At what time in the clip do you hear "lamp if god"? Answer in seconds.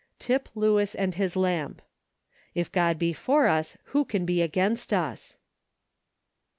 1.35-2.97